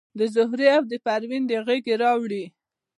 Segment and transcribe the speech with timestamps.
[0.19, 2.43] د زهرې او د پروین د غیږي راوړي